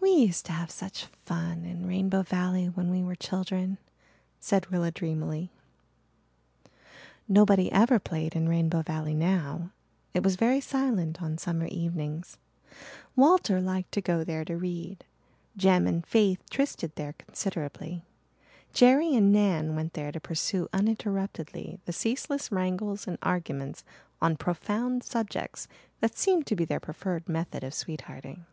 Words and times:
"We 0.00 0.10
used 0.10 0.46
to 0.46 0.52
have 0.52 0.70
such 0.70 1.06
fun 1.24 1.64
in 1.64 1.86
Rainbow 1.88 2.22
Valley 2.22 2.66
when 2.68 2.88
we 2.88 3.02
were 3.02 3.16
children," 3.16 3.78
said 4.38 4.70
Rilla 4.70 4.92
dreamily. 4.92 5.50
Nobody 7.26 7.68
ever 7.72 7.98
played 7.98 8.36
in 8.36 8.48
Rainbow 8.48 8.82
Valley 8.82 9.12
now. 9.16 9.72
It 10.12 10.22
was 10.22 10.36
very 10.36 10.60
silent 10.60 11.20
on 11.20 11.36
summer 11.36 11.66
evenings. 11.66 12.36
Walter 13.16 13.60
liked 13.60 13.90
to 13.94 14.00
go 14.00 14.22
there 14.22 14.44
to 14.44 14.56
read. 14.56 15.04
Jem 15.56 15.88
and 15.88 16.06
Faith 16.06 16.40
trysted 16.48 16.94
there 16.94 17.14
considerably; 17.14 18.04
Jerry 18.72 19.16
and 19.16 19.32
Nan 19.32 19.74
went 19.74 19.94
there 19.94 20.12
to 20.12 20.20
pursue 20.20 20.68
uninterruptedly 20.72 21.80
the 21.86 21.92
ceaseless 21.92 22.52
wrangles 22.52 23.08
and 23.08 23.18
arguments 23.20 23.82
on 24.22 24.36
profound 24.36 25.02
subjects 25.02 25.66
that 25.98 26.16
seemed 26.16 26.46
to 26.46 26.54
be 26.54 26.64
their 26.64 26.78
preferred 26.78 27.28
method 27.28 27.64
of 27.64 27.74
sweethearting. 27.74 28.46